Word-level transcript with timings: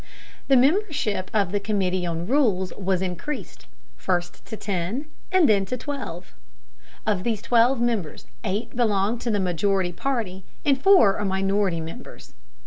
The 0.47 0.57
membership 0.57 1.29
of 1.31 1.51
the 1.51 1.59
committee 1.59 2.07
on 2.07 2.25
rules 2.25 2.73
was 2.75 3.03
increased, 3.03 3.67
first 3.97 4.43
to 4.45 4.57
ten, 4.57 5.05
and 5.31 5.47
then 5.47 5.63
to 5.65 5.77
twelve. 5.77 6.33
Of 7.05 7.23
these 7.23 7.43
twelve 7.43 7.79
members 7.79 8.25
eight 8.43 8.75
belong 8.75 9.19
to 9.19 9.29
the 9.29 9.39
majority 9.39 9.93
party 9.93 10.43
and 10.65 10.81
four 10.81 11.17
are 11.19 11.25
minority 11.25 11.81
members. 11.81 12.33